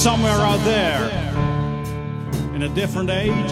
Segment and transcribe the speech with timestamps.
[0.00, 1.10] somewhere out there
[2.54, 3.50] in a different age,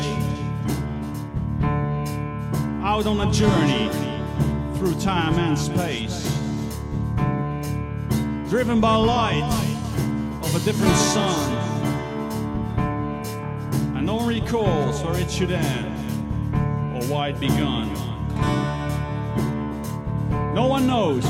[2.82, 3.90] out on a journey
[4.78, 6.24] through time and space,
[8.48, 9.44] driven by light
[10.42, 11.56] of a different sun,
[13.94, 15.94] and no recalls where it should end
[16.96, 17.92] or why it begun.
[20.54, 21.26] No one knows.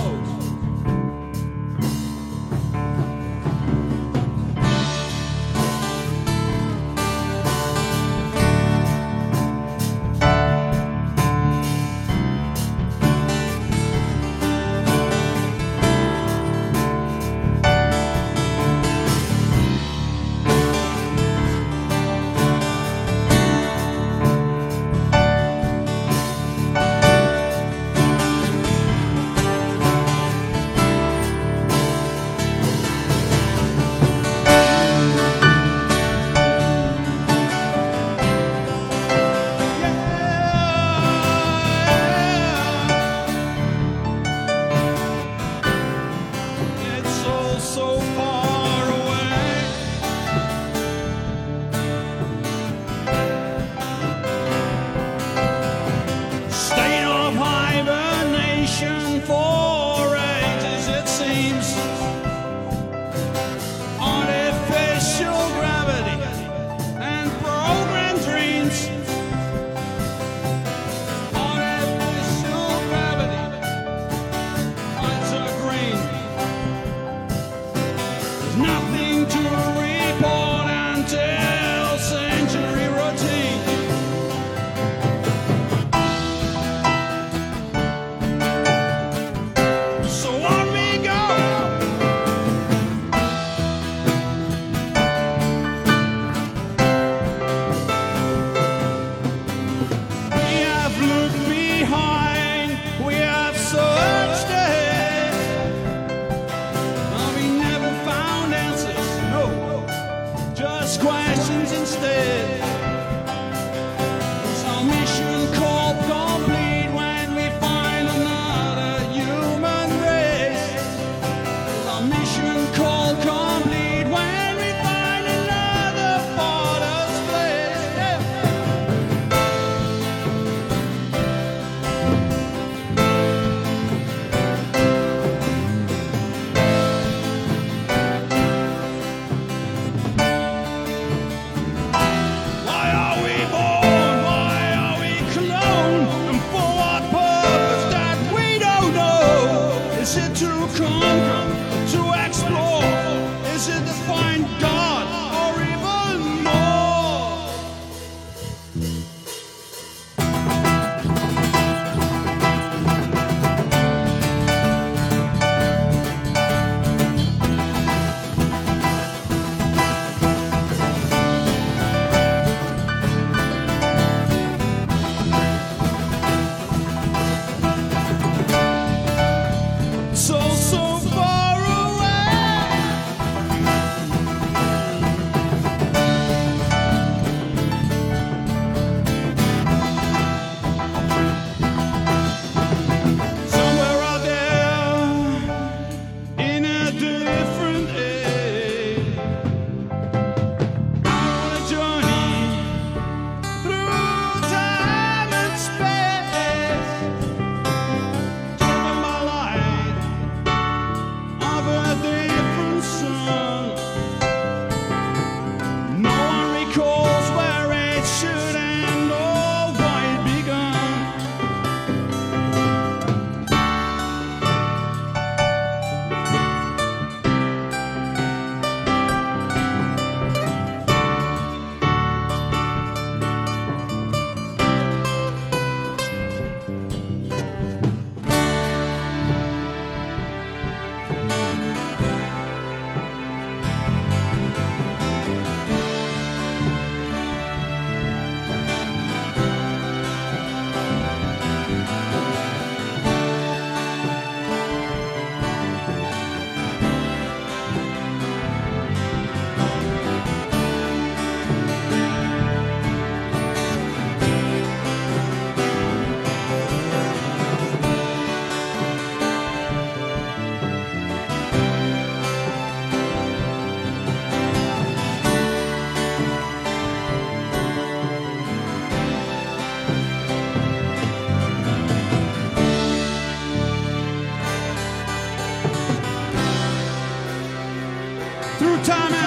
[61.48, 62.07] dreams.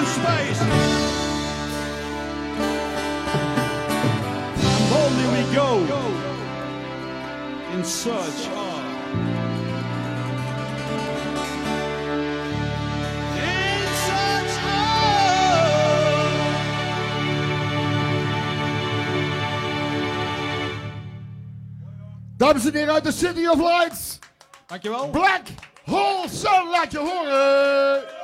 [0.02, 0.62] And space.
[4.66, 5.72] And boldly we go
[7.74, 8.70] in search of.
[22.38, 24.20] Dames en heren uit de City of Lights.
[24.68, 25.10] Dankjewel.
[25.10, 25.42] Black
[25.86, 28.21] Hole Sun, laat je horen.